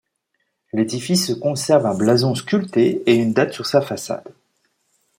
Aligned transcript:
L'édifice 0.73 1.35
conserve 1.35 1.85
un 1.85 1.93
blason 1.93 2.33
sculpté 2.33 3.03
et 3.05 3.13
une 3.13 3.33
date 3.33 3.53
sur 3.53 3.67
sa 3.67 3.83
façade. 3.83 4.33